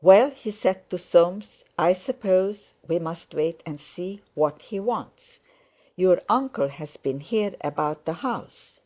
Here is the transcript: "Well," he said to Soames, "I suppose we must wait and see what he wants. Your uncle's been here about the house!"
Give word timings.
"Well," 0.00 0.30
he 0.30 0.50
said 0.50 0.88
to 0.88 0.96
Soames, 0.96 1.62
"I 1.78 1.92
suppose 1.92 2.72
we 2.86 2.98
must 2.98 3.34
wait 3.34 3.62
and 3.66 3.78
see 3.78 4.22
what 4.32 4.62
he 4.62 4.80
wants. 4.80 5.40
Your 5.94 6.22
uncle's 6.26 6.96
been 6.96 7.20
here 7.20 7.54
about 7.60 8.06
the 8.06 8.14
house!" 8.14 8.80